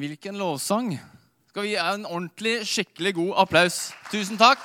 [0.00, 0.94] Hvilken lovsang.
[1.50, 3.74] Skal vi gi en ordentlig, skikkelig god applaus?
[4.08, 4.62] Tusen takk.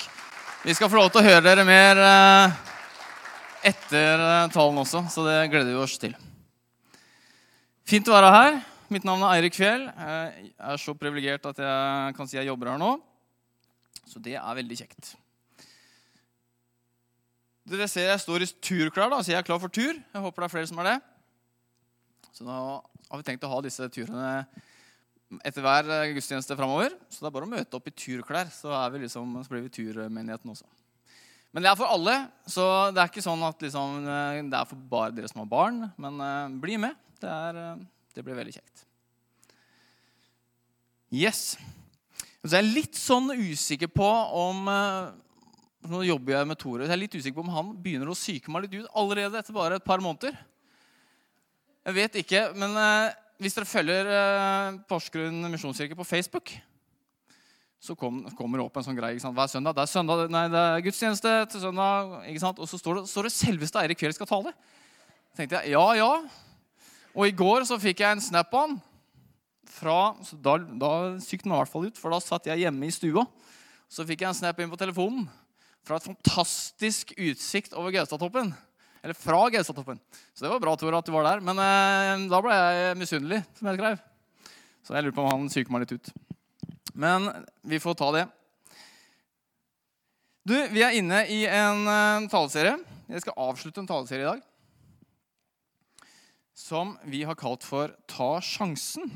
[0.64, 2.54] Vi skal få lov til å høre dere mer eh,
[3.68, 6.14] etter eh, talen også, så det gleder vi oss til.
[7.84, 8.60] Fint å være her.
[8.96, 9.84] Mitt navn er Eirik Fjell.
[9.92, 12.94] Jeg er så privilegert at jeg kan si jeg jobber her nå.
[14.08, 15.10] Så det er veldig kjekt.
[17.74, 20.00] Dere ser jeg står i turklær, da, så jeg er klar for tur.
[20.00, 20.96] Jeg håper det er flere som er det.
[22.32, 24.32] Så da har vi tenkt å ha disse turene
[25.42, 26.96] etter hver gudstjeneste framover.
[27.10, 30.54] Så det er bare å møte opp i turklær, så, liksom, så blir vi turmenigheten
[30.54, 30.68] også.
[31.56, 32.14] Men det er for alle,
[32.52, 34.08] så det er ikke sånn at liksom,
[34.52, 35.86] det er for bare dere som har barn.
[36.04, 36.98] Men uh, bli med.
[37.22, 37.78] Det, er,
[38.12, 38.84] det, blir veldig kjekt.
[41.16, 41.54] Yes.
[42.44, 45.14] Så jeg er litt sånn usikker på om uh,
[45.86, 46.82] Nå jobber jeg med Tore.
[46.82, 49.38] Så Jeg er litt usikker på om han begynner å syke meg litt ut allerede
[49.38, 50.36] etter bare et par måneder.
[51.86, 52.74] Jeg vet ikke, men
[53.42, 56.54] hvis dere følger eh, Porsgrunn misjonskirke på Facebook,
[57.86, 59.20] så kom, kommer det opp en sånn greie.
[59.20, 59.76] Hva er søndag?
[59.78, 62.16] Det er, søndag, nei, det er gudstjeneste til søndag.
[62.32, 62.62] ikke sant?
[62.64, 64.56] Og så står det, står det selveste Eirik Fjell skal tale.
[65.38, 66.12] Tenkte jeg, ja, ja.
[67.16, 68.78] Og i går så fikk jeg en snap av han.
[70.40, 70.92] Da, da
[71.22, 73.26] sykte han i hvert fall ut, for da satt jeg hjemme i stua.
[73.92, 75.28] Så fikk jeg en snap inn på telefonen
[75.86, 78.56] fra et fantastisk utsikt over Gaustatoppen.
[79.06, 80.00] Eller fra Gaustatoppen.
[80.34, 81.44] Så det var bra Tor, at du var der.
[81.46, 84.00] Men eh, da ble jeg misunnelig, som jeg skrev.
[84.82, 86.10] Så jeg lurer på om han psyker meg litt ut.
[86.98, 87.30] Men
[87.70, 88.26] vi får ta det.
[90.46, 92.80] Du, Vi er inne i en uh, taleserie.
[93.10, 94.44] Jeg skal avslutte en taleserie i dag.
[96.58, 99.10] Som vi har kalt for Ta sjansen.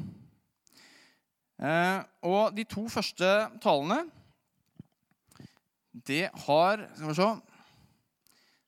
[1.60, 3.28] Eh, og de to første
[3.60, 3.98] talene
[5.92, 7.26] Det har Skal vi se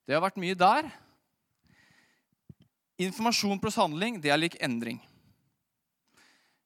[0.04, 0.90] Det har vært mye der.
[3.02, 5.00] Informasjon pluss handling det er lik endring.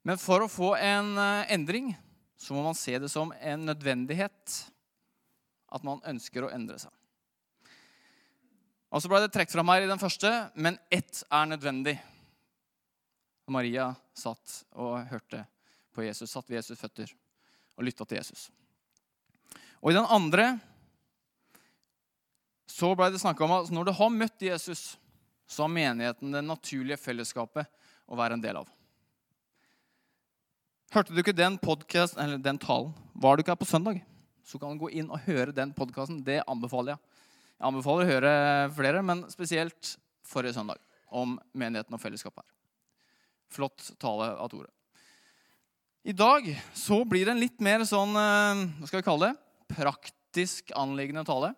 [0.06, 1.94] Men for å få en eh, endring
[2.38, 4.58] så må man se det som en nødvendighet
[5.76, 6.92] at man ønsker å endre seg.
[8.94, 11.96] Og så ble det trukket fram her i den første, men ett er nødvendig.
[13.52, 15.44] Maria satt og hørte
[15.94, 17.12] på Jesus, satt ved Jesus' føtter
[17.76, 18.48] og lytta til Jesus.
[19.82, 20.56] Og i den andre
[22.72, 24.96] så ble det snakka om at når du har møtt Jesus,
[25.48, 27.70] så har menigheten det naturlige fellesskapet
[28.06, 28.70] å være en del av.
[30.94, 32.94] Hørte du ikke den, eller den talen?
[33.14, 34.02] Var du ikke her på søndag?
[34.46, 36.22] Så kan du gå inn og høre den podkasten.
[36.24, 37.22] Det anbefaler jeg.
[37.56, 38.34] Jeg anbefaler å høre
[38.76, 39.96] flere, men spesielt
[40.26, 42.52] forrige søndag om menigheten og fellesskapet her.
[43.56, 44.70] Flott tale av Tore.
[46.06, 46.48] I dag
[46.78, 49.40] så blir det en litt mer sånn eh, hva skal vi kalle det,
[49.74, 51.54] praktisk anliggende tale.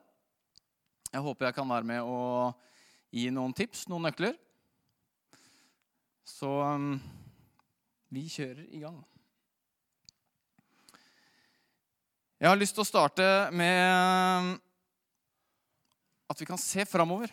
[1.11, 2.66] Jeg håper jeg kan være med og
[3.13, 4.35] gi noen tips, noen nøkler.
[6.27, 6.95] Så um,
[8.13, 8.97] vi kjører i gang.
[12.37, 14.49] Jeg har lyst til å starte med um,
[16.29, 17.31] at vi kan se framover.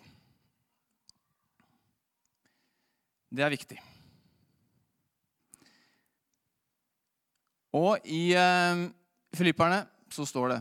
[3.35, 3.81] Det er viktig.
[7.75, 8.85] Og i eh,
[9.35, 9.81] Filipperne
[10.15, 10.59] så står det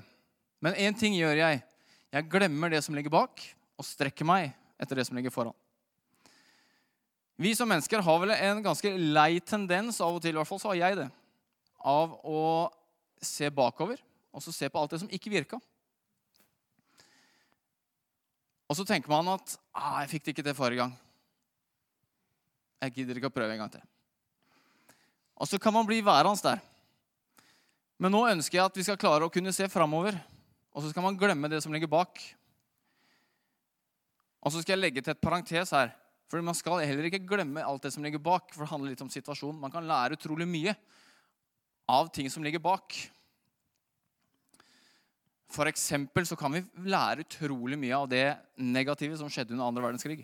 [0.66, 1.60] Men én ting gjør jeg.
[2.10, 3.44] Jeg glemmer det som ligger bak,
[3.78, 4.50] og strekker meg
[4.82, 5.56] etter det som ligger foran.
[7.36, 10.62] Vi som mennesker har vel en ganske lei tendens, av og til i hvert fall
[10.62, 11.10] så har jeg det,
[11.84, 12.42] av å
[13.24, 14.02] se bakover
[14.34, 15.60] og så se på alt det som ikke virka.
[18.70, 20.98] Og så tenker man at ah, 'Jeg fikk det ikke til forrige gang.'
[22.82, 23.84] Jeg gidder ikke å prøve en gang til.
[25.40, 26.60] Og så kan man bli værende der.
[27.98, 30.18] Men nå ønsker jeg at vi skal klare å kunne se framover.
[30.74, 32.20] Og så skal man glemme det som ligger bak.
[34.44, 35.94] Og så skal jeg legge til et parentes her.
[36.28, 38.54] For Man skal heller ikke glemme alt det som ligger bak.
[38.54, 39.60] for det handler litt om situasjonen.
[39.60, 40.76] Man kan lære utrolig mye
[41.88, 42.96] av ting som ligger bak.
[45.54, 49.84] For eksempel så kan vi lære utrolig mye av det negative som skjedde under andre
[49.84, 50.24] verdenskrig.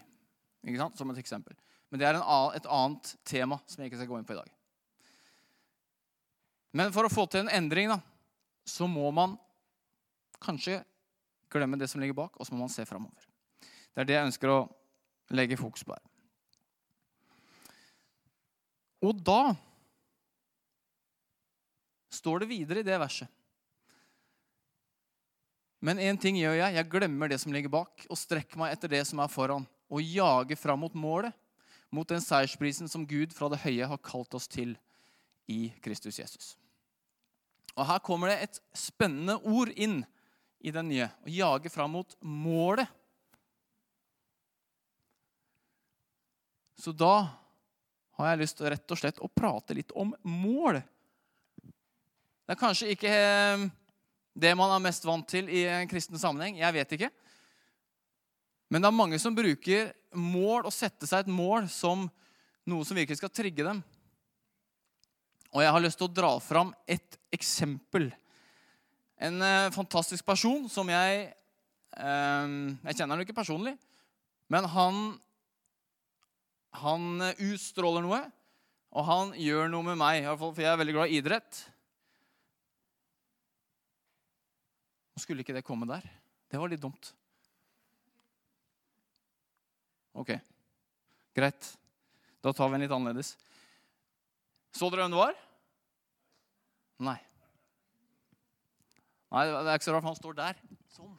[0.66, 0.98] Ikke sant?
[0.98, 1.54] Som et eksempel.
[1.90, 2.26] Men det er en,
[2.58, 4.50] et annet tema som jeg ikke skal gå inn på i dag.
[6.74, 8.00] Men for å få til en endring da,
[8.66, 9.38] så må man
[10.42, 10.82] kanskje
[11.50, 13.29] glemme det som ligger bak, og så må man se framover.
[13.94, 14.60] Det er det jeg ønsker å
[15.36, 16.06] legge fokus på her.
[19.06, 19.56] Og da
[22.12, 23.30] står det videre i det verset.
[25.80, 26.76] Men én ting gjør jeg.
[26.76, 30.04] Jeg glemmer det som ligger bak, og strekker meg etter det som er foran, og
[30.04, 31.32] jager fram mot målet,
[31.90, 34.76] mot den seiersprisen som Gud fra det høye har kalt oss til
[35.50, 36.54] i Kristus Jesus.
[37.80, 40.02] Og Her kommer det et spennende ord inn
[40.60, 41.08] i den nye.
[41.08, 42.90] Å jage fram mot målet.
[46.80, 47.28] Så da
[48.20, 53.12] har jeg lyst rett og slett å prate litt om mål Det er kanskje ikke
[53.12, 53.66] eh,
[54.40, 56.56] det man er mest vant til i en kristen sammenheng.
[56.62, 57.10] Jeg vet ikke.
[58.72, 62.08] Men det er mange som bruker mål og setter seg et mål som
[62.70, 63.84] noe som virkelig skal trigge dem.
[65.52, 68.08] Og jeg har lyst til å dra fram et eksempel.
[69.20, 72.48] En eh, fantastisk person som jeg eh,
[72.88, 73.76] Jeg kjenner ham ikke personlig,
[74.50, 75.18] men han
[76.78, 78.22] Han utstråler noe,
[78.90, 81.62] og han gjør noe med meg, for jeg er veldig glad i idrett.
[85.14, 86.06] Nå skulle ikke det komme der.
[86.50, 87.12] Det var litt dumt.
[90.20, 90.34] Ok,
[91.38, 91.74] greit.
[92.42, 93.34] Da tar vi en litt annerledes.
[94.76, 95.38] Så dere hvem det var?
[97.04, 97.18] Nei.
[99.30, 100.62] Nei, Det er ikke så rart, for han står der.
[100.96, 101.14] Sånn.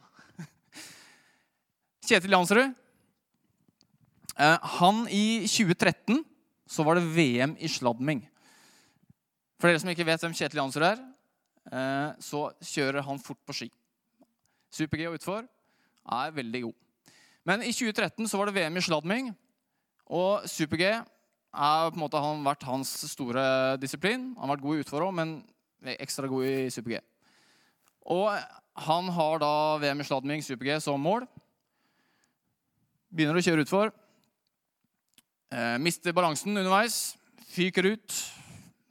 [2.09, 2.80] Kjetil Jansrud.
[4.39, 6.23] Eh, han i 2013
[6.71, 8.23] så var det VM i sladming.
[9.59, 11.01] For dere som ikke vet hvem Kjetil Jansrud er,
[11.71, 13.71] eh, så kjører han fort på ski.
[14.71, 16.75] Super-G og utfor er veldig god.
[17.45, 19.31] Men i 2013 så var det VM i sladming.
[20.07, 24.31] Og super-G er på en måte han vært hans store disiplin.
[24.37, 25.41] Han har vært god i utfor òg, men
[25.99, 27.01] ekstra god i super-G.
[28.07, 28.31] Og
[28.87, 31.27] han har da VM i sladming super-G som mål.
[33.11, 33.91] Begynner å kjøre utfor.
[35.51, 37.17] Eh, mister balansen underveis.
[37.51, 38.19] Fyker ut.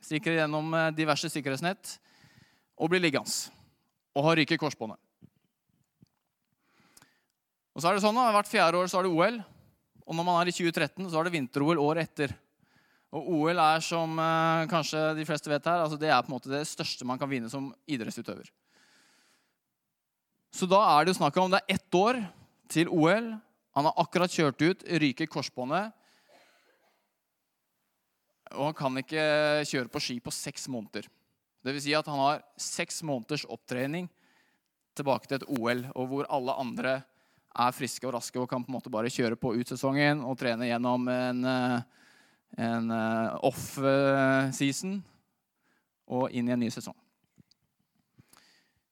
[0.05, 1.95] Stikker gjennom eh, diverse sikkerhetsnett.
[2.77, 3.33] Og blir liggende.
[4.13, 5.01] Og har ryket korsbåndet.
[7.71, 9.41] Og så er det sånn da, Hvert fjerde år så er det OL.
[10.05, 12.35] Og når man er i 2013, så er det vinter-OL året etter.
[13.15, 16.37] Og OL er, som eh, kanskje de fleste vet her, altså det er på en
[16.37, 18.51] måte det største man kan vinne som idrettsutøver.
[20.53, 22.21] Så da er det jo snakk om det er ett år
[22.71, 23.33] til OL.
[23.79, 25.95] Han har akkurat kjørt ut, ryker korsbåndet.
[28.57, 29.25] Og han kan ikke
[29.69, 31.07] kjøre på ski på seks måneder.
[31.67, 34.09] Vil si at han har seks måneders opptrening
[34.97, 36.95] tilbake til et OL, og hvor alle andre
[37.51, 40.39] er friske og raske og kan på en måte bare kjøre på ut sesongen og
[40.39, 41.81] trene gjennom en, eh,
[42.63, 45.01] en eh, off-season
[46.11, 46.97] og inn i en ny sesong.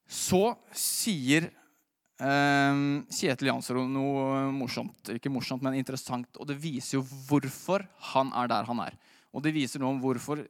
[0.08, 2.82] Så sier eh,
[3.12, 5.12] Kjetil Jansrud noe morsomt.
[5.14, 6.30] Ikke morsomt, men interessant.
[6.40, 7.84] Og det viser jo hvorfor
[8.14, 8.96] han er der han er.
[9.34, 10.44] Og det viser noe om hvorfor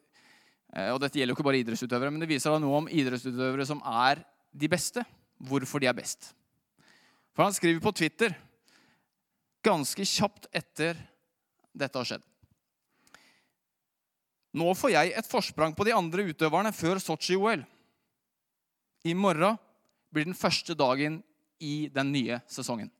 [0.93, 4.21] Og dette gjelder jo ikke bare idrettsutøvere, men det viser noe om idrettsutøvere som er
[4.53, 5.01] de beste.
[5.41, 6.35] Hvorfor de er best.
[7.33, 8.35] For han skriver på Twitter
[9.65, 10.99] ganske kjapt etter
[11.73, 12.25] dette har skjedd.
[14.59, 17.65] Nå får jeg et forsprang på de andre utøverne før Sotsji-OL.
[19.09, 19.59] I morgen
[20.13, 21.21] blir den første dagen
[21.63, 22.91] i den nye sesongen.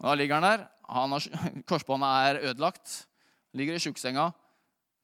[0.00, 0.64] Da ligger han der.
[1.68, 3.04] Korsbåndet er ødelagt.
[3.54, 4.30] Ligger i sjuksenga.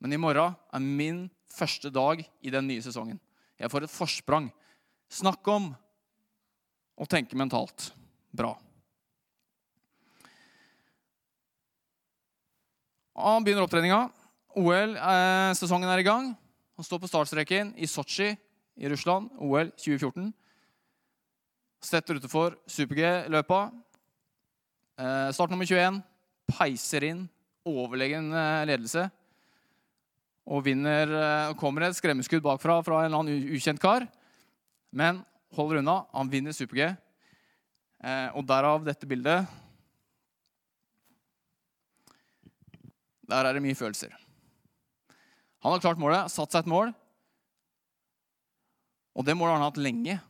[0.00, 3.20] Men i morgen er min første dag i den nye sesongen.
[3.61, 4.49] Jeg får et forsprang.
[5.11, 5.70] Snakk om
[7.00, 7.91] å tenke mentalt
[8.32, 8.55] bra.
[13.20, 14.06] Han begynner opptreninga.
[14.56, 16.31] OL-sesongen eh, er i gang.
[16.81, 18.31] Han står på startstreken i Sotsji
[18.81, 20.31] i Russland, OL 2014.
[21.85, 23.61] Stetter utenfor super-G-løpa.
[25.00, 26.00] Eh, start nummer 21.
[26.49, 27.26] Peiser inn.
[27.69, 28.31] Overlegen
[28.69, 29.11] ledelse.
[30.51, 34.06] Og vinner, eh, kommer et skremmeskudd bakfra fra en eller annen ukjent kar.
[34.93, 36.06] Men holder unna.
[36.13, 36.96] Han vinner super-G.
[38.03, 39.46] Eh, og derav dette bildet.
[43.29, 44.11] Der er det mye følelser.
[45.63, 46.94] Han har klart målet, satt seg et mål.
[49.15, 50.20] Og det målet har han hatt lenge.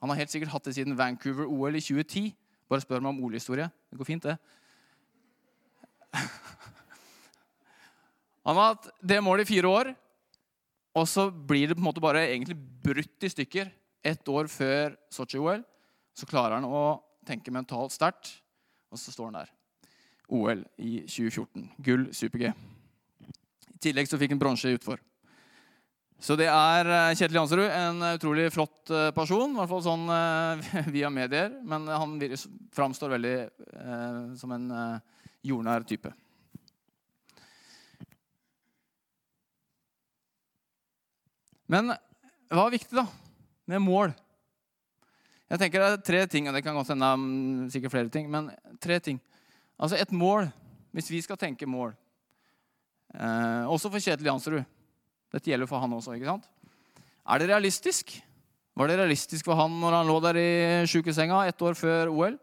[0.00, 2.34] Han har helt sikkert hatt det siden Vancouver-OL i 2010.
[2.68, 3.70] Bare spør meg om OL-historie.
[3.90, 4.36] Det går fint, det.
[8.50, 9.88] Han har hatt det målet i fire år,
[10.98, 13.68] og så blir det på en måte bare egentlig brutt i stykker
[14.02, 15.60] ett år før Sotsji-OL,
[16.18, 18.32] så klarer han å tenke mentalt sterkt,
[18.90, 19.52] og så står han der.
[20.34, 21.68] OL i 2014.
[21.78, 22.50] Gull super-G.
[22.50, 24.98] I tillegg så fikk han bronse utfor.
[26.18, 29.54] Så det er eh, Kjetil Jansrud, en utrolig flott eh, person.
[29.54, 31.54] I hvert fall sånn eh, via medier.
[31.62, 32.18] Men han
[32.74, 36.12] framstår veldig eh, som en eh, jordnær type.
[41.70, 41.92] Men
[42.50, 43.06] hva er viktig, da?
[43.70, 44.12] med mål.
[45.50, 48.26] Jeg tenker Det er tre ting, og det kan godt hende sikkert flere ting.
[48.30, 48.50] Men
[48.82, 49.20] tre ting.
[49.78, 50.48] Altså et mål,
[50.94, 51.94] hvis vi skal tenke mål
[53.14, 54.64] eh, Også for Kjetil Jansrud.
[55.30, 56.16] Dette gjelder for han også.
[56.18, 56.48] ikke sant?
[57.30, 58.16] Er det realistisk?
[58.74, 60.50] Var det realistisk for han når han lå der i
[60.90, 62.38] sjukesenga ett år før OL?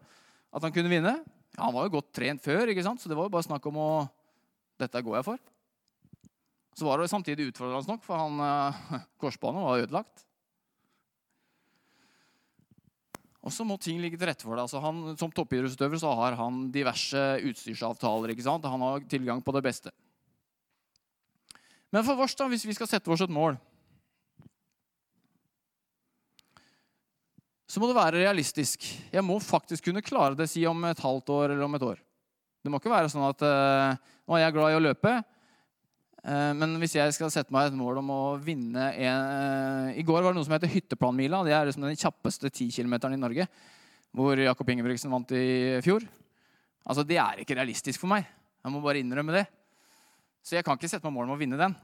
[0.56, 1.18] At han kunne vinne?
[1.52, 3.02] Ja, Han var jo godt trent før, ikke sant?
[3.02, 3.90] så det var jo bare snakk om å
[4.78, 5.38] Dette går jeg for.
[6.78, 10.24] Så var det samtidig utfordrende nok, for han, eh, korsbanen var ødelagt.
[13.42, 14.66] Og så må ting ligge til rette for det.
[14.66, 18.34] Altså han, som toppidrettsutøver har han diverse utstyrsavtaler.
[18.34, 18.66] ikke sant?
[18.68, 19.94] Han har tilgang på det beste.
[21.90, 23.56] Men for oss, da, hvis vi skal sette oss et mål,
[27.68, 28.84] så må det være realistisk.
[29.12, 31.98] Jeg må faktisk kunne klare det si om et halvt år eller om et år.
[32.64, 33.96] Det må ikke være sånn at uh,
[34.28, 35.12] nå er jeg glad i å løpe,
[36.58, 39.26] men hvis jeg skal sette meg et mål om å vinne en,
[39.88, 41.44] uh, I går var det noe som heter Hytteplanmila.
[41.46, 43.46] Det er liksom den kjappeste 10 km i Norge.
[44.18, 46.02] Hvor Jakob Ingebrigtsen vant i fjor.
[46.88, 48.26] Altså, Det er ikke realistisk for meg.
[48.64, 49.46] Jeg må bare innrømme det.
[50.42, 51.76] Så jeg kan ikke sette meg mål om å vinne den.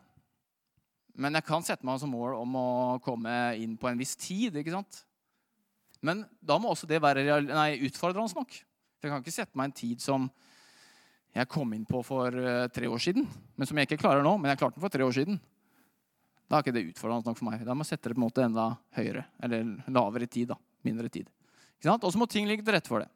[1.14, 2.68] Men jeg kan sette meg som mål om å
[3.04, 4.56] komme inn på en viss tid.
[4.56, 5.04] ikke sant?
[6.04, 8.56] Men da må også det være nei, utfordrende nok.
[8.98, 10.26] For jeg kan ikke sette meg en tid som
[11.34, 13.26] jeg kom inn på for uh, tre år siden,
[13.56, 14.36] men som jeg ikke klarer nå.
[14.38, 15.40] Men jeg klarte den for tre år siden.
[16.46, 17.64] Da er ikke det utfordrende nok for meg.
[17.66, 19.24] Da må jeg sette det på en måte enda høyere.
[19.42, 20.52] Eller lavere tid.
[20.52, 21.30] da, Mindre tid.
[21.90, 23.08] Og så må ting ligge til rette for det.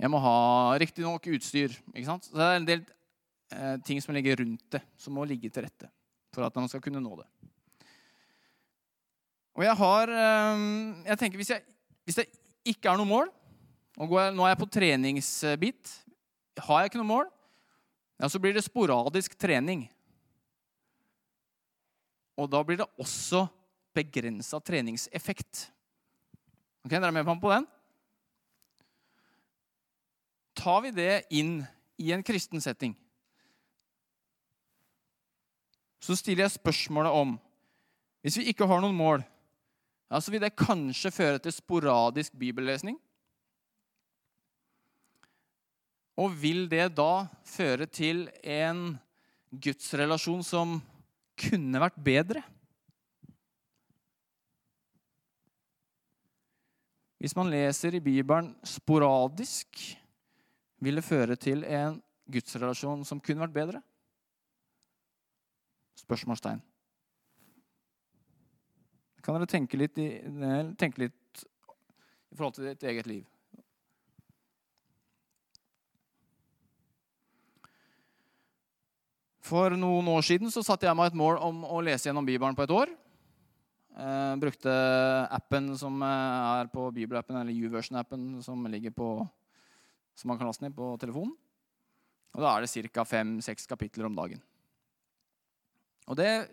[0.00, 0.36] Jeg må ha
[0.80, 1.76] riktig nok utstyr.
[1.92, 2.26] ikke sant?
[2.26, 2.82] Så det er en del
[3.52, 5.90] eh, ting som ligger rundt det, som må ligge til rette
[6.32, 7.26] for at man skal kunne nå det.
[9.58, 10.64] Og jeg har eh,
[11.10, 11.64] jeg tenker hvis, jeg,
[12.08, 12.26] hvis det
[12.72, 13.30] ikke er noe mål
[14.00, 15.90] og Nå er jeg på treningsbit.
[16.66, 17.30] Har jeg ikke noe mål,
[18.20, 19.86] ja, så blir det sporadisk trening.
[22.36, 23.46] Og da blir det også
[23.96, 25.66] begrensa treningseffekt.
[26.84, 27.66] Ok, Dere er med på den?
[30.60, 31.60] Tar vi det inn
[32.00, 32.94] i en kristen setting,
[36.00, 37.38] så stiller jeg spørsmålet om
[38.20, 39.22] Hvis vi ikke har noen mål,
[40.12, 42.98] ja, så vil det kanskje føre til sporadisk bibellesning.
[46.20, 48.98] Og vil det da føre til en
[49.50, 50.74] gudsrelasjon som
[51.40, 52.42] kunne vært bedre?
[57.20, 59.80] Hvis man leser i Bibelen sporadisk,
[60.80, 61.98] vil det føre til en
[62.32, 63.82] gudsrelasjon som kunne vært bedre?
[66.00, 66.62] Spørsmålstegn.
[69.20, 70.08] Kan dere tenke litt, i,
[70.80, 73.26] tenke litt i forhold til ditt eget liv?
[79.50, 82.54] For noen år siden så satte jeg meg et mål om å lese gjennom Bibelen
[82.54, 82.90] på et år.
[83.98, 84.70] Eh, brukte
[85.26, 89.08] appen som er på Bibelappen, eller YouVersion-appen, som ligger på
[90.14, 91.32] som man kan laste ned på telefonen.
[92.36, 93.04] Og Da er det ca.
[93.04, 94.40] fem-seks kapitler om dagen.
[96.06, 96.48] Og det,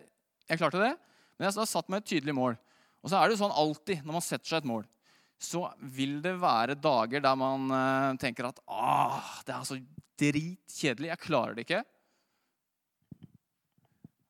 [0.49, 0.97] Jeg klarte det,
[1.37, 2.57] men jeg har satt meg et tydelig mål.
[3.03, 4.85] Og så er det jo sånn alltid når man setter seg et mål,
[5.37, 9.77] så vil det være dager der man eh, tenker at ah, det er så
[10.17, 11.11] dritkjedelig.
[11.11, 11.83] Jeg klarer det ikke.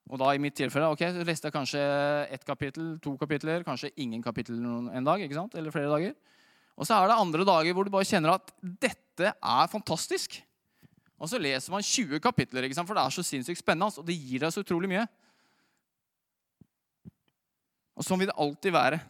[0.08, 1.84] Og da i mitt tilfelle ok, så leste jeg kanskje
[2.32, 5.22] ett kapittel, to kapitler, kanskje ingen kapittel en dag.
[5.22, 5.56] ikke sant?
[5.60, 6.14] Eller flere dager.
[6.78, 10.40] Og så er det andre dager hvor du bare kjenner at dette er fantastisk.
[11.18, 12.88] Og så leser man 20 kapitler, ikke sant?
[12.88, 13.90] for det er så sinnssykt spennende.
[14.00, 15.04] Og det gir deg så utrolig mye.
[17.98, 19.02] Og sånn vil det alltid være.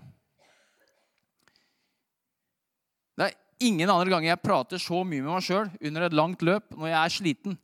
[3.18, 3.36] Det er
[3.68, 6.94] ingen andre ganger jeg prater så mye med meg sjøl under et langt løp når
[6.94, 7.58] jeg er sliten.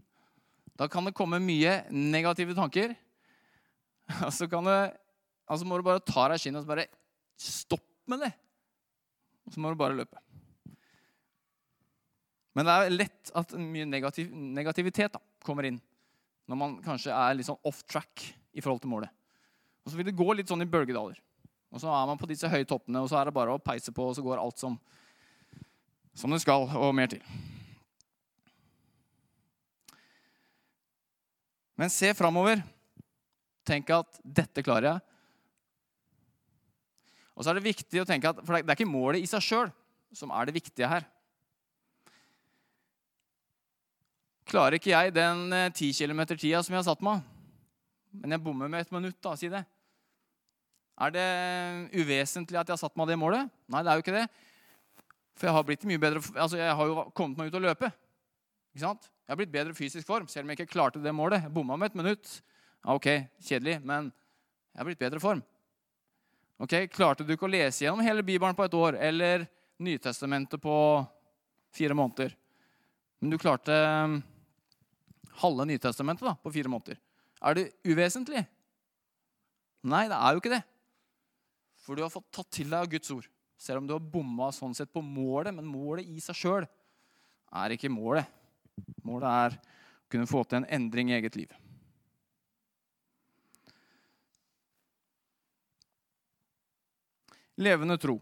[0.78, 2.98] Da kan det komme mye negative tanker.
[4.28, 4.80] Og så kan det,
[5.48, 6.90] altså må du bare ta deg i kinnet og bare
[7.40, 8.30] Stopp med det!
[9.44, 10.20] Og så må du bare løpe.
[12.54, 15.80] Men det er lett at mye negativ, negativitet da, kommer inn
[16.48, 19.12] når man kanskje er litt sånn off track i forhold til målet.
[19.84, 21.18] Og så vil det gå litt sånn i bølgedaler.
[21.74, 23.92] Og så er man på disse høye toppene, og så er det bare å peise
[23.96, 24.76] på, og så går alt som,
[26.14, 27.24] som det skal, og mer til.
[31.80, 32.62] Men se framover.
[33.64, 35.02] Tenk at 'dette klarer jeg'.
[37.34, 39.42] Og så er det viktig å tenke at, For det er ikke målet i seg
[39.42, 39.72] sjøl
[40.14, 41.06] som er det viktige her.
[44.46, 47.24] Klarer ikke jeg den 10 eh, km-tida som jeg har satt meg,
[48.14, 49.64] men jeg bommer med et minutt, da, si det.
[51.02, 51.28] Er det
[51.98, 53.50] uvesentlig at jeg har satt meg det målet?
[53.72, 54.28] Nei, det er jo ikke det.
[55.40, 57.90] For jeg har blitt mye bedre, altså jeg har jo kommet meg ut og løpe.
[58.76, 59.10] Ikke sant?
[59.24, 61.48] Jeg har blitt bedre fysisk form, selv om jeg ikke klarte det målet.
[61.48, 62.36] Jeg bomma med et minutt.
[62.84, 63.08] Ok,
[63.40, 64.10] kjedelig, men
[64.74, 65.40] jeg har blitt bedre form.
[66.60, 69.48] Ok, Klarte du ikke å lese gjennom hele Bibelen på et år eller
[69.84, 70.76] Nytestamentet på
[71.76, 72.36] fire måneder?
[73.20, 74.18] Men du klarte um,
[75.40, 77.00] halve Nytestamentet da, på fire måneder.
[77.44, 78.44] Er det uvesentlig?
[79.84, 80.62] Nei, det er jo ikke det.
[81.84, 83.28] For du har fått tatt til deg av Guds ord.
[83.60, 86.68] Selv om du har bomma sånn sett på målet, men målet i seg sjøl
[87.64, 88.28] er ikke målet.
[89.08, 91.52] Målet er å kunne få til en endring i eget liv.
[97.62, 98.18] Levende tro.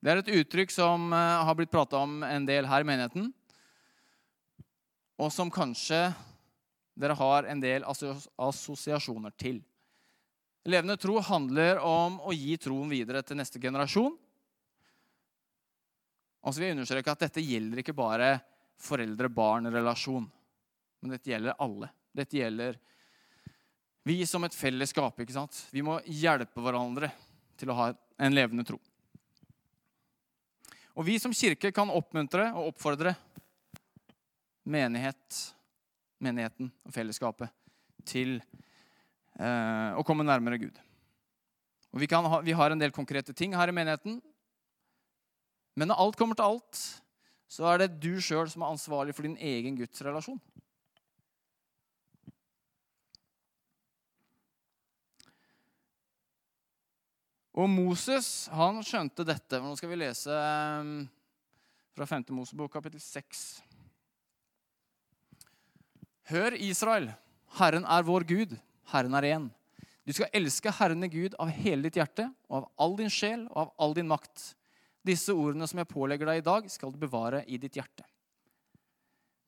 [0.00, 3.28] Det er et uttrykk som eh, har blitt prata om en del her i menigheten,
[5.20, 6.06] og som kanskje
[6.96, 9.60] dere har en del assosiasjoner til.
[10.64, 14.16] Levende tro handler om å gi troen videre til neste generasjon.
[16.40, 18.34] Og så vil jeg understreke at Dette gjelder ikke bare
[18.80, 20.24] foreldre-barn-relasjon,
[21.00, 21.90] men dette gjelder alle.
[22.16, 22.80] Dette gjelder
[24.08, 25.20] vi som et fellesskap.
[25.20, 25.66] ikke sant?
[25.72, 27.12] Vi må hjelpe hverandre
[27.60, 28.78] til å ha en levende tro.
[30.98, 33.14] Og vi som kirke kan oppmuntre og oppfordre
[34.68, 35.38] menighet,
[36.20, 37.48] menigheten og fellesskapet
[38.08, 38.36] til
[39.40, 40.80] eh, å komme nærmere Gud.
[41.90, 44.20] Og vi, ha, vi har en del konkrete ting her i menigheten.
[45.78, 46.82] Men når alt kommer til alt,
[47.50, 50.38] så er det du sjøl som er ansvarlig for din egen gudsrelasjon.
[57.60, 59.58] Og Moses han skjønte dette.
[59.60, 61.02] Nå skal vi lese ehm,
[61.92, 62.30] fra 5.
[62.32, 63.42] Mosebok, kapittel 6.
[66.30, 67.10] Hør, Israel.
[67.58, 68.54] Herren er vår Gud.
[68.94, 69.50] Herren er én.
[70.08, 73.44] Du skal elske Herren i Gud av hele ditt hjerte og av all din sjel
[73.50, 74.54] og av all din makt.
[75.04, 78.06] Disse ordene som jeg pålegger deg i dag, skal du bevare i ditt hjerte.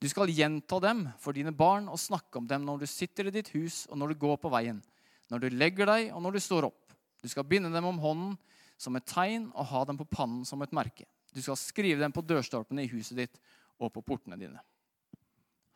[0.02, 3.34] Du skal gjenta dem for dine barn og snakke om dem når du sitter i
[3.38, 4.82] ditt hus og når du går på veien,
[5.30, 6.81] når du legger deg og når du står opp.
[7.22, 8.34] Du skal binde dem om hånden
[8.80, 11.06] som et tegn og ha dem på pannen som et merke.
[11.32, 13.40] Du skal skrive dem på dørstolpene i huset ditt
[13.78, 14.60] og på portene dine.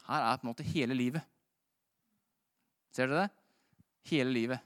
[0.07, 1.23] Her er på en måte hele livet.
[2.95, 3.45] Ser dere det?
[4.11, 4.63] Hele livet.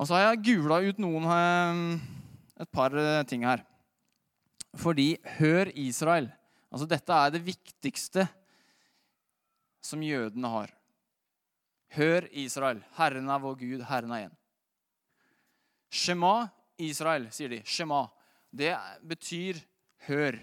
[0.00, 1.80] Og så har jeg gula ut noen eh,
[2.64, 3.64] et par eh, ting her.
[4.80, 6.30] Fordi hør Israel.
[6.70, 8.26] Altså Dette er det viktigste
[9.84, 10.72] som jødene har.
[11.96, 14.34] Hør, Israel, Herren er vår Gud, Herren er én.
[15.90, 16.48] Shema,
[16.78, 17.62] Israel, sier de.
[17.66, 18.04] Shema.
[18.50, 18.70] Det
[19.06, 19.58] betyr
[20.06, 20.38] hør.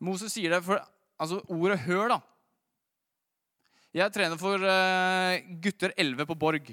[0.00, 0.80] Moses sier det for
[1.20, 2.20] altså ordet 'hør', da.
[3.94, 6.72] Jeg trener for uh, gutter 11 på Borg.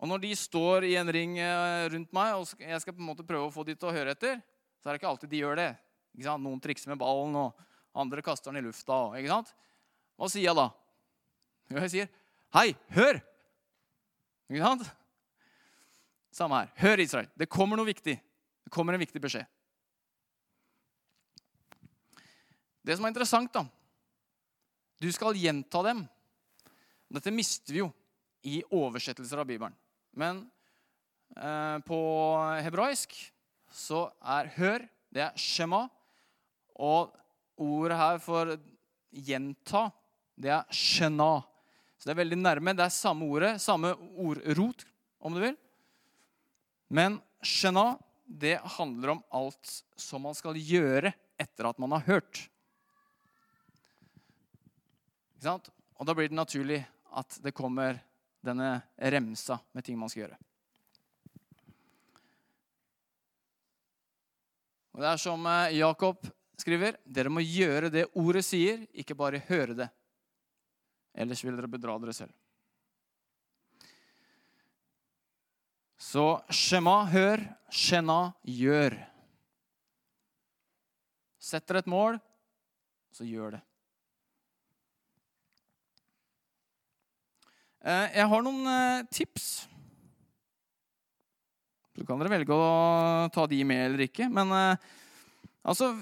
[0.00, 3.10] Og når de står i en ring uh, rundt meg, og jeg skal på en
[3.10, 4.40] måte prøve å få de til å høre etter,
[4.80, 5.70] så er det ikke alltid de gjør det.
[6.40, 7.52] Noen trikser med ballen, og
[7.92, 9.10] andre kaster den i lufta.
[9.12, 10.70] Hva sier jeg da?
[11.70, 12.08] Og jeg sier,
[12.52, 13.20] 'Hei, hør!'
[14.50, 14.90] Ikke sant?
[16.34, 16.70] Samme her.
[16.76, 17.28] Hør, Israel.
[17.38, 18.16] Det kommer noe viktig.
[18.64, 19.46] Det kommer en viktig beskjed.
[22.82, 23.66] Det som er interessant, da
[25.00, 26.02] Du skal gjenta dem.
[27.08, 27.92] Dette mister vi jo
[28.44, 29.72] i oversettelser av Bibelen.
[30.12, 30.42] Men
[31.36, 32.00] eh, på
[32.60, 33.14] hebraisk
[33.70, 35.88] så er 'hør' det er 'shema'.
[36.76, 37.16] Og
[37.56, 38.58] ordet her for
[39.14, 39.90] 'gjenta'
[40.36, 41.42] det er 'shena'.
[42.00, 42.72] Så det er veldig nærme.
[42.72, 44.86] Det er samme ordet, samme ordrot,
[45.20, 45.56] om du vil.
[46.88, 52.46] Men shena, det handler om alt som man skal gjøre etter at man har hørt.
[55.36, 55.68] Ikke sant?
[56.00, 56.80] Og da blir det naturlig
[57.20, 58.00] at det kommer
[58.40, 60.40] denne remsa med ting man skal gjøre.
[64.96, 66.24] Og Det er som eh, Jakob
[66.60, 69.92] skriver, dere må gjøre det ordet sier, ikke bare høre det.
[71.14, 72.34] Ellers vil dere bedra dere selv.
[76.00, 77.42] Så Shema, hør.
[77.70, 78.96] Shena, gjør.
[81.40, 82.18] Setter et mål,
[83.14, 83.60] så gjør det.
[87.80, 89.46] Eh, jeg har noen eh, tips.
[91.96, 94.28] Så kan dere velge å ta de med eller ikke.
[94.32, 94.90] Men eh,
[95.64, 95.94] altså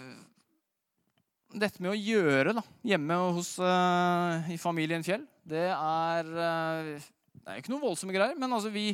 [1.56, 7.06] dette med å gjøre da, hjemme hos, uh, i familien Fjell, det er, uh,
[7.40, 8.36] det er ikke noe voldsomme greier.
[8.40, 8.90] Men altså, vi,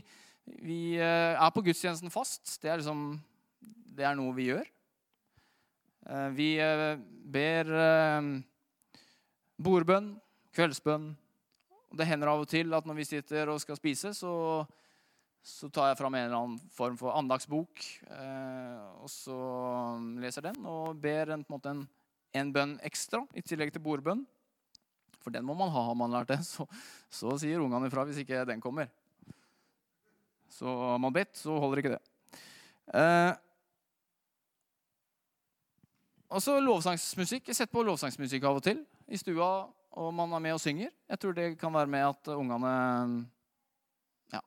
[0.62, 2.46] vi uh, er på gudstjenesten fast.
[2.62, 3.16] Det er, liksom,
[3.98, 4.70] det er noe vi gjør.
[6.36, 6.48] vi
[7.32, 7.70] ber
[9.56, 10.10] bordbønn,
[10.52, 11.06] kveldsbønn.
[11.96, 14.34] Det hender av og til at når vi sitter og skal spise, så,
[15.40, 17.86] så tar jeg fram en eller annen form for andagsbok.
[19.00, 19.38] og så
[20.20, 21.86] leser den og ber en, på en måte en
[22.34, 24.24] en bønn ekstra i tillegg til bordbønn.
[25.24, 26.40] For den må man ha, har man lært det.
[26.52, 26.66] Så,
[27.08, 28.90] så sier ungene ifra hvis ikke den kommer.
[30.52, 32.02] Så har man bedt, så holder ikke det.
[32.94, 33.32] Eh,
[36.34, 37.48] og så lovsangsmusikk.
[37.50, 39.48] Jeg setter på lovsangsmusikk av og til i stua,
[39.98, 40.92] og man er med og synger.
[41.10, 42.74] Jeg tror det kan være med at ungene
[44.34, 44.40] ja,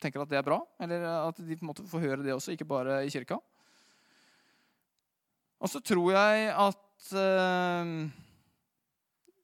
[0.00, 0.60] tenker at det er bra.
[0.80, 3.40] Eller at de på en måte får høre det også, ikke bare i kirka.
[5.58, 7.92] Og så tror jeg at uh,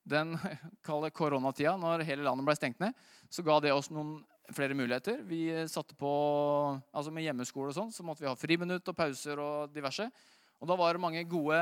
[0.04, 0.36] den
[1.18, 2.94] koronatida, når hele landet ble stengt ned,
[3.32, 4.18] så ga det oss noen
[4.54, 5.22] flere muligheter.
[5.24, 6.10] Vi satte på,
[6.92, 10.06] altså Med hjemmeskole og sånn, så måtte vi ha friminutt og pauser og diverse.
[10.60, 11.58] Og da var det mange gode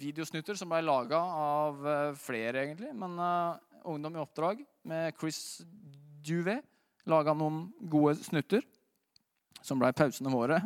[0.00, 2.92] videosnutter som ble laga av eh, flere, egentlig.
[2.96, 5.62] Men uh, Ungdom i oppdrag med Chris
[6.20, 6.60] Duvet
[7.08, 8.64] laga noen gode snutter
[9.64, 10.60] som ble pausene våre.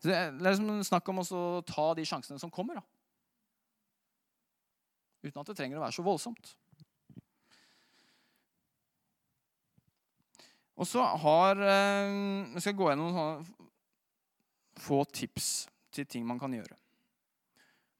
[0.00, 2.80] Så det er liksom snakk om å ta de sjansene som kommer.
[2.80, 2.84] da.
[5.20, 6.54] Uten at det trenger å være så voldsomt.
[10.80, 12.12] Og så har eh,
[12.54, 13.66] Jeg skal gå gjennom sånne
[14.80, 16.72] få tips til ting man kan gjøre.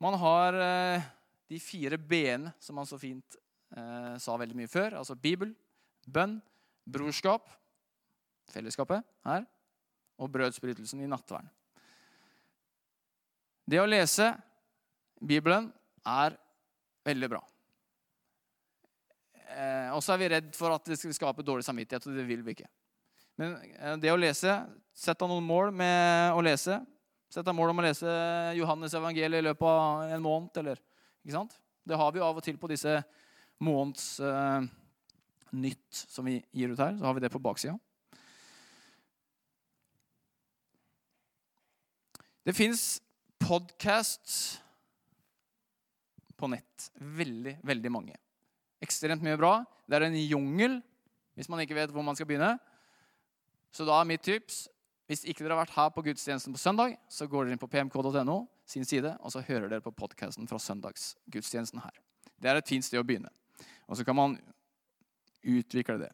[0.00, 1.08] Man har eh,
[1.50, 3.36] de fire b-ene, som man så fint
[3.76, 4.96] eh, sa veldig mye før.
[5.02, 5.52] Altså Bibel,
[6.08, 6.38] bønn,
[6.88, 7.50] brorskap,
[8.48, 9.44] fellesskapet her,
[10.16, 11.52] og brødsbrytelsen i nattverden.
[13.70, 14.32] Det å lese
[15.20, 15.68] Bibelen
[16.08, 16.34] er
[17.06, 17.40] veldig bra.
[19.50, 22.24] Eh, og så er vi redd for at det skal skape dårlig samvittighet, og det
[22.26, 22.70] vil vi ikke.
[23.38, 24.60] Men eh, det å lese
[25.00, 26.74] Sett deg noen mål med å lese.
[27.32, 28.10] Sett deg mål om å lese
[28.58, 30.50] Johannes evangeliet i løpet av en måned.
[30.60, 30.82] Eller,
[31.22, 31.54] ikke sant?
[31.88, 32.98] Det har vi av og til på disse
[33.64, 34.66] måneds eh,
[35.56, 36.98] nytt som vi gir ut her.
[36.98, 37.78] Så har vi det på baksida.
[42.44, 42.98] Det fins
[43.50, 44.60] podcasts
[46.38, 46.90] på nett.
[46.94, 48.14] Veldig, veldig mange.
[48.80, 49.56] Ekstremt mye bra.
[49.90, 50.78] Det er en jungel
[51.34, 52.52] hvis man ikke vet hvor man skal begynne.
[53.74, 54.68] Så da er mitt tips
[55.10, 57.66] hvis ikke dere har vært her på gudstjenesten på søndag, så går dere inn på
[57.66, 58.36] pmk.no
[58.70, 61.96] sin side, og så hører dere på podkasten fra søndagsgudstjenesten her.
[62.38, 63.32] Det er et fint sted å begynne.
[63.90, 64.38] Og så kan man
[65.42, 66.12] utvikle det.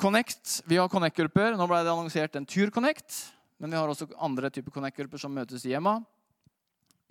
[0.00, 0.60] Connect.
[0.68, 1.56] Vi har Connect-grupper.
[1.56, 3.22] Nå ble det annonsert en Tur-Connect.
[3.60, 5.98] Men vi har også andre typer Connect-grupper som møtes i hjemma.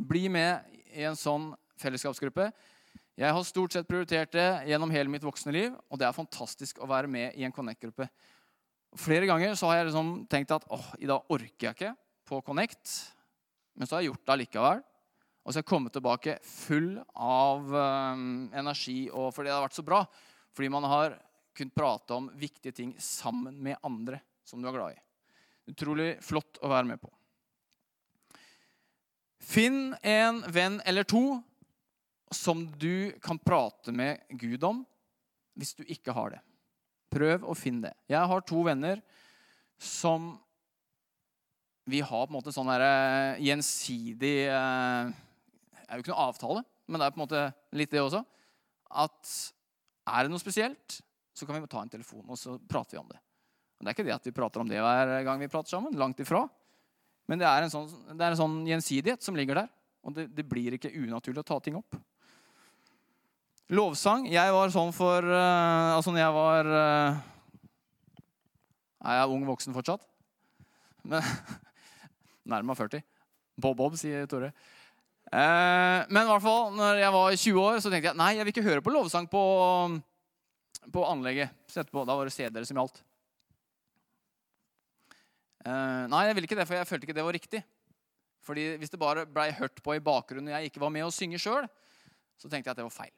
[0.01, 0.65] Bli med
[0.97, 2.49] i en sånn fellesskapsgruppe.
[3.19, 6.79] Jeg har stort sett prioritert det gjennom hele mitt voksne liv, og det er fantastisk
[6.81, 8.07] å være med i en Connect-gruppe.
[8.97, 11.91] Flere ganger så har jeg liksom tenkt at åh, i dag orker jeg ikke
[12.29, 12.95] på Connect.
[13.77, 14.81] Men så har jeg gjort det allikevel.
[15.43, 18.23] Og så har jeg kommet tilbake full av øh,
[18.59, 20.01] energi, og fordi det har vært så bra.
[20.55, 21.19] Fordi man har
[21.59, 25.08] kunnet prate om viktige ting sammen med andre som du er glad i.
[25.69, 27.11] Utrolig flott å være med på.
[29.39, 31.39] Finn en venn eller to
[32.31, 34.83] som du kan prate med Gud om
[35.57, 36.41] hvis du ikke har det.
[37.09, 37.95] Prøv å finne det.
[38.11, 39.01] Jeg har to venner
[39.79, 40.35] som
[41.89, 46.61] Vi har på en måte sånn eh, gjensidig eh, Det er jo ikke noe avtale,
[46.85, 48.19] men det er på en måte litt det også.
[48.93, 49.31] At
[50.05, 50.99] er det noe spesielt,
[51.33, 53.17] så kan vi ta en telefon og så prater vi om det.
[53.79, 55.95] Og det er ikke det at vi prater om det hver gang vi prater sammen.
[55.95, 56.43] Langt ifra.
[57.31, 59.69] Men det er en sånn, er en sånn gjensidighet som ligger der.
[60.03, 61.95] Og det, det blir ikke unaturlig å ta ting opp.
[63.71, 64.25] Lovsang.
[64.27, 67.19] Jeg var sånn for uh, Altså, når jeg var uh,
[69.05, 70.01] Er jeg ung voksen fortsatt?
[71.05, 71.21] Men
[72.49, 73.05] Nærmer meg 40.
[73.61, 74.49] Bob-Bob, sier Tore.
[75.29, 78.47] Uh, men i hvert fall, når jeg var 20 år, så tenkte jeg nei, jeg
[78.47, 79.43] vil ikke høre på lovsang på,
[80.89, 81.53] på anlegget.
[81.91, 83.03] På, da var det CD-er som gjaldt.
[85.65, 87.63] Nei, jeg ville ikke det, for jeg følte ikke det var riktig.
[88.45, 91.13] Fordi Hvis det bare blei hørt på i bakgrunnen og jeg ikke var med å
[91.13, 91.67] synge sjøl,
[92.39, 93.15] så tenkte jeg at det var feil.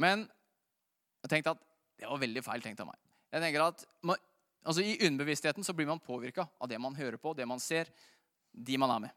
[0.00, 0.28] Men
[1.24, 1.64] jeg tenkte at
[2.00, 3.00] det var veldig feil tenkt av meg.
[3.34, 4.20] Jeg tenker at man,
[4.64, 7.90] altså I underbevisstheten så blir man påvirka av det man hører på, det man ser,
[8.52, 9.16] de man er med.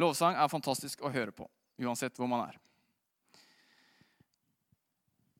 [0.00, 1.48] Lovsang er fantastisk å høre på,
[1.80, 2.60] uansett hvor man er.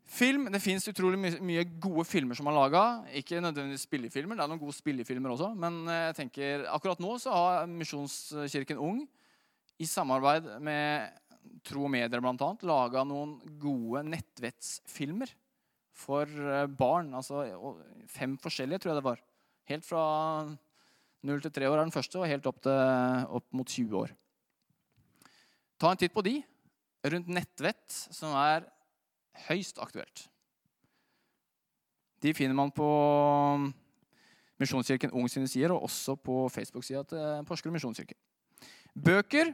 [0.06, 2.82] Film, Det fins utrolig mye, mye, gode filmer som er laga.
[3.18, 4.38] Ikke nødvendigvis spillefilmer.
[4.38, 5.50] Det er noen gode spillefilmer også.
[5.58, 9.02] Men jeg tenker, akkurat nå så har Misjonskirken Ung
[9.82, 11.10] i samarbeid med
[11.66, 12.52] Tro og Medier bl.a.
[12.66, 15.32] laga noen gode nettvettsfilmer
[15.96, 17.10] for eh, barn.
[17.16, 17.42] Altså
[18.12, 19.22] fem forskjellige, tror jeg det var.
[19.72, 20.04] Helt fra
[21.26, 24.14] 0 til 3 år er den første, og helt opp, til, opp mot 20 år.
[25.76, 26.38] Ta en titt på de
[27.06, 28.66] rundt nettvett, som er
[29.48, 30.26] høyst aktuelt.
[32.22, 32.86] De finner man på
[34.56, 38.16] Misjonskirken Ung sine sider, og også på Facebook-sida til Porsgrunn misjonskirke.
[38.96, 39.52] Bøker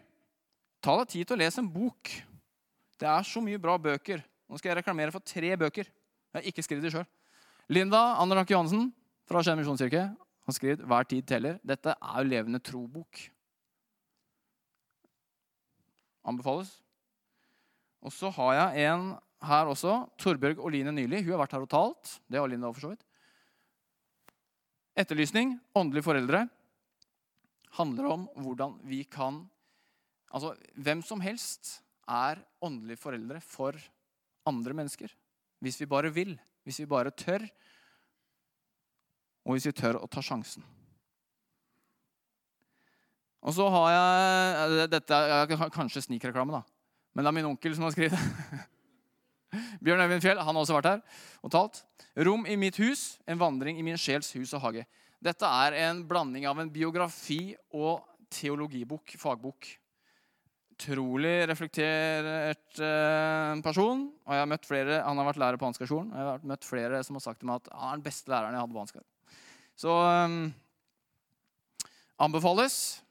[0.82, 2.10] Ta deg tid til å lese en bok.
[2.98, 4.22] Det er så mye bra bøker.
[4.50, 5.86] Nå skal jeg reklamere for tre bøker.
[5.86, 7.06] Jeg har ikke skrevet de sjøl.
[7.70, 8.88] Linda Andernak Johansen
[9.30, 11.60] fra Skien misjonskirke har skrevet 'Hver tid teller'.
[11.62, 13.30] Dette er jo levende trobok.
[16.26, 16.82] Anbefales.
[18.02, 19.16] Og så har jeg en
[19.46, 19.96] her også.
[20.20, 21.22] Torbjørg Oline Nyli.
[21.22, 22.16] Hun har vært her og talt.
[22.30, 23.04] Det er Oline da for så vidt.
[25.02, 25.56] Etterlysning.
[25.78, 26.44] Åndelige foreldre.
[27.78, 29.46] Handler om hvordan vi kan
[30.32, 33.76] Altså, Hvem som helst er åndelige foreldre for
[34.48, 35.12] andre mennesker.
[35.60, 36.38] Hvis vi bare vil.
[36.64, 37.44] Hvis vi bare tør.
[39.44, 40.64] Og hvis vi tør å ta sjansen.
[43.42, 46.62] Og så har jeg Dette er kanskje snikreklame, da.
[47.12, 48.62] Men det er min onkel som har skrevet det.
[49.84, 51.82] Bjørn Øyvind Fjell han har også vært her og talt.
[52.16, 54.86] Rom i mitt hus, en vandring i min sjels hus og hage.
[55.22, 59.68] Dette er en blanding av en biografi og teologibok, fagbok.
[60.72, 64.08] Utrolig reflektert eh, person.
[64.26, 66.10] og jeg har møtt flere, Han har vært lærer på Ansgarskolen.
[66.10, 68.32] Og jeg har møtt flere som har sagt til meg at han er den beste
[68.32, 69.04] læreren jeg hadde på Ansgar.
[69.78, 70.54] Så um,
[72.18, 73.02] anbefales.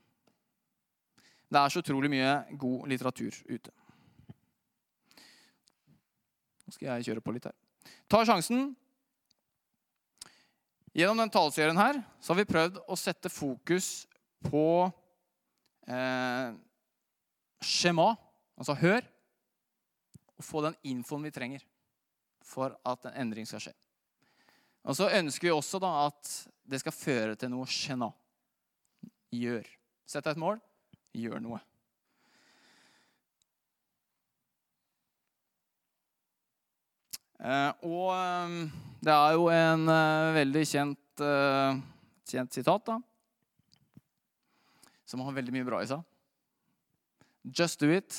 [1.52, 3.72] Det er så utrolig mye god litteratur ute.
[6.72, 7.56] Nå skal jeg kjøre på litt her.
[8.08, 8.70] Ta sjansen.
[10.96, 14.06] Gjennom den taleserien her så har vi prøvd å sette fokus
[14.48, 14.86] på
[15.84, 16.54] eh,
[17.60, 18.14] skjema,
[18.56, 19.04] altså hør,
[20.40, 21.68] og få den infoen vi trenger
[22.40, 23.76] for at en endring skal skje.
[24.88, 26.32] Og så ønsker vi også da at
[26.72, 28.14] det skal føre til noe skjena.
[29.36, 29.68] Gjør.
[30.08, 30.64] Sett deg et mål.
[31.20, 31.60] Gjør noe.
[37.42, 38.56] Og eh,
[39.02, 41.24] det er jo en eh, veldig kjent,
[42.30, 43.00] kjent sitat, da.
[45.10, 46.04] Som har veldig mye bra i seg.
[47.44, 48.16] Just do it.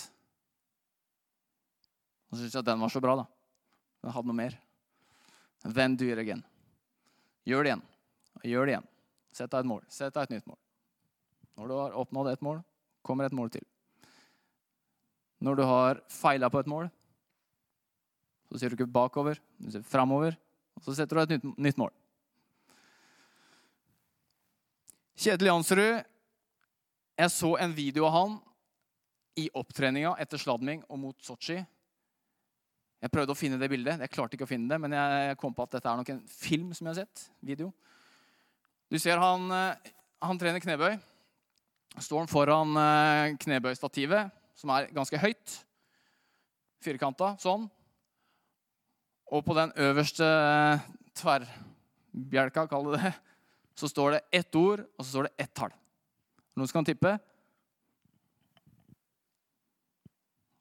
[2.31, 3.27] Og så syns jeg at den var så bra, da.
[4.03, 4.57] Den hadde noe mer.
[5.63, 6.43] Then do it again.
[7.47, 7.85] Gjør det igjen.
[8.43, 8.89] Gjør det igjen.
[9.33, 9.83] Sett deg et mål.
[9.93, 10.59] Sett deg et nytt mål.
[11.59, 12.63] Når du har oppnådd et mål,
[13.07, 13.65] kommer et mål til.
[15.43, 16.91] Når du har feila på et mål,
[18.53, 20.37] så ser du ikke bakover, du ser framover,
[20.77, 21.93] og så setter du et nytt, nytt mål.
[25.23, 26.03] Kjetil Jansrud,
[27.23, 28.35] jeg så en video av han
[29.41, 31.61] i opptreninga etter sladming og mot Sotsji.
[33.03, 34.03] Jeg prøvde å finne det bildet.
[34.05, 36.23] Jeg klarte ikke å finne det, men jeg kom på at dette er nok en
[36.31, 37.25] film som jeg har sett.
[37.41, 37.73] video.
[38.93, 40.99] Du ser han, eh, han trener knebøy.
[41.99, 45.57] Står han foran eh, knebøystativet, som er ganske høyt.
[46.83, 47.71] Firkanta, sånn.
[49.33, 50.83] Og på den øverste eh,
[51.17, 53.13] tverrbjelka, kall det det,
[53.75, 55.73] så står det ett ord, og så står det ett tall.
[56.53, 57.15] Noen som kan tippe?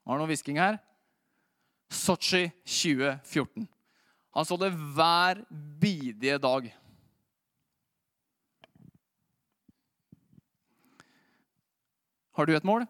[0.08, 0.80] Har noe hvisking her?
[1.92, 3.68] Sotsji 2014.
[4.32, 6.72] Han så det hver bidige dag.
[12.32, 12.88] Har du et mål?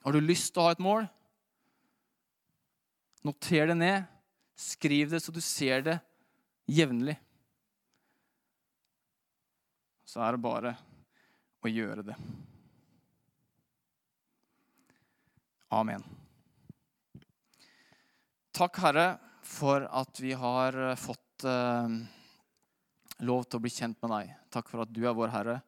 [0.00, 1.04] Har du lyst til å ha et mål?
[3.26, 4.15] Noter det ned.
[4.56, 5.98] Skriv det så du ser det
[6.66, 7.18] jevnlig.
[10.06, 10.72] Så er det bare
[11.60, 12.16] å gjøre det.
[15.76, 16.04] Amen.
[18.56, 19.06] Takk, Herre,
[19.44, 21.96] for at vi har fått eh,
[23.26, 24.30] lov til å bli kjent med deg.
[24.54, 25.58] Takk for at du er vår Herre.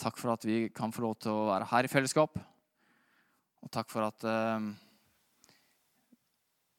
[0.00, 2.40] Takk for at vi kan få lov til å være her i fellesskap.
[3.60, 4.70] Og takk for at eh,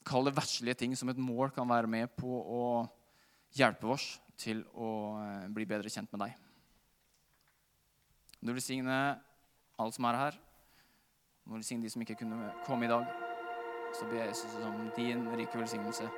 [0.06, 2.62] Kall det verdslige ting som et mål kan være med på å
[3.56, 4.06] hjelpe oss
[4.40, 6.38] til å eh, bli bedre kjent med deg.
[8.42, 8.98] Du velsigne
[9.78, 10.40] alle som er her.
[11.44, 13.06] Du velsigne de som ikke kunne komme i dag.
[13.92, 16.08] Så ber jeg Jesus om din rike velsignelse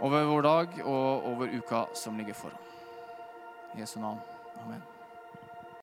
[0.00, 2.58] over vår dag og over uka som ligger foran.
[3.76, 4.20] I Jesu navn.
[4.64, 4.95] Amen.